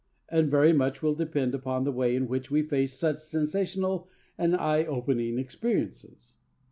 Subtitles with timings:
[0.29, 4.55] And very much will depend upon the way in which we face such sensational and
[4.55, 6.33] eye opening experiences.